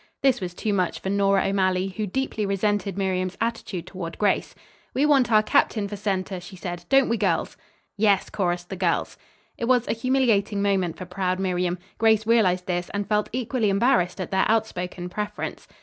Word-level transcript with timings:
This 0.23 0.41
was 0.41 0.55
too 0.55 0.73
much 0.73 0.99
for 0.99 1.11
Nora 1.11 1.45
O'Malley, 1.49 1.89
who 1.89 2.07
deeply 2.07 2.43
resented 2.43 2.97
Miriam's 2.97 3.37
attitude 3.39 3.85
toward 3.85 4.17
Grace. 4.17 4.55
"We 4.95 5.05
want 5.05 5.31
our 5.31 5.43
captain 5.43 5.87
for 5.87 5.95
center," 5.95 6.39
she 6.39 6.55
said. 6.55 6.85
"Don't 6.89 7.07
we, 7.07 7.17
girls?" 7.17 7.55
"Yes," 7.97 8.31
chorused 8.31 8.69
the 8.71 8.75
girls. 8.75 9.15
It 9.59 9.65
was 9.65 9.87
a 9.87 9.93
humiliating 9.93 10.59
moment 10.59 10.97
for 10.97 11.05
proud 11.05 11.39
Miriam. 11.39 11.77
Grace 11.99 12.25
realized 12.25 12.65
this 12.65 12.89
and 12.95 13.07
felt 13.07 13.29
equally 13.31 13.69
embarrassed 13.69 14.19
at 14.19 14.31
their 14.31 14.45
outspoken 14.49 15.07
preference. 15.07 15.67